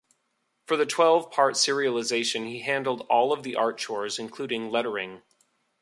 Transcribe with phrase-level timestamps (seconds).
[0.65, 5.21] For the twelve-part serialization, he handled all of the art chores including lettering.